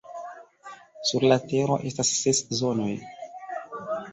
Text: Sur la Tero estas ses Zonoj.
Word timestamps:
Sur 1.09 1.27
la 1.33 1.37
Tero 1.51 1.77
estas 1.91 2.11
ses 2.23 2.41
Zonoj. 2.63 2.91